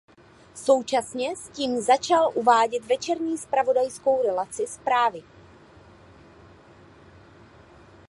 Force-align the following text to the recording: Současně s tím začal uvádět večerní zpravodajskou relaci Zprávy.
Současně 0.55 1.35
s 1.35 1.49
tím 1.49 1.81
začal 1.81 2.31
uvádět 2.35 2.85
večerní 2.85 3.37
zpravodajskou 3.37 4.21
relaci 4.23 4.67
Zprávy. 4.67 5.23